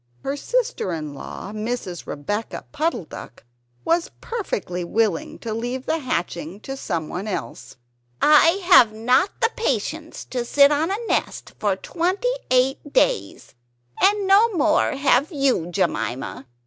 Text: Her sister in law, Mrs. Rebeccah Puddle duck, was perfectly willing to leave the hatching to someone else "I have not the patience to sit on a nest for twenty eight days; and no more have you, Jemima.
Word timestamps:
Her 0.23 0.35
sister 0.35 0.93
in 0.93 1.13
law, 1.13 1.51
Mrs. 1.53 2.07
Rebeccah 2.07 2.63
Puddle 2.71 3.05
duck, 3.05 3.43
was 3.85 4.09
perfectly 4.19 4.83
willing 4.83 5.37
to 5.37 5.53
leave 5.53 5.85
the 5.85 5.99
hatching 5.99 6.59
to 6.61 6.75
someone 6.75 7.27
else 7.27 7.75
"I 8.19 8.61
have 8.63 8.91
not 8.93 9.29
the 9.41 9.51
patience 9.55 10.25
to 10.31 10.43
sit 10.43 10.71
on 10.71 10.89
a 10.89 10.97
nest 11.07 11.53
for 11.59 11.75
twenty 11.75 12.33
eight 12.49 12.91
days; 12.93 13.53
and 14.01 14.25
no 14.25 14.51
more 14.53 14.93
have 14.93 15.31
you, 15.31 15.67
Jemima. 15.67 16.47